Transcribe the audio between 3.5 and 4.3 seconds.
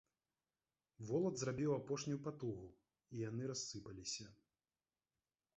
рассыпаліся.